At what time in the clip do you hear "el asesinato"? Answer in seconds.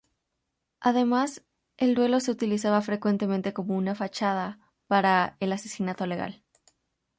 5.39-6.07